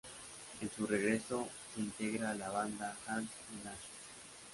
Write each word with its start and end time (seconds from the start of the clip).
En 0.63 0.71
su 0.71 0.87
regreso 0.87 1.47
se 1.75 1.79
integra 1.81 2.31
a 2.31 2.33
la 2.33 2.49
banda 2.49 2.97
Hans 3.05 3.29
Menacho. 3.55 3.89